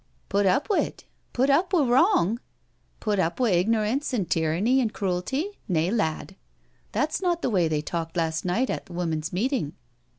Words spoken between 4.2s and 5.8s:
tyranny an' cruelty?